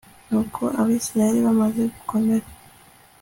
[0.29, 2.47] nuko abayisraheli bamaze gukomera